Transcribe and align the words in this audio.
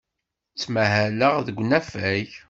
Ttmahaleɣ 0.51 1.35
deg 1.47 1.57
unafag. 1.63 2.29